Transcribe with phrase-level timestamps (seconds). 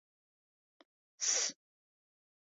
[1.19, 1.29] С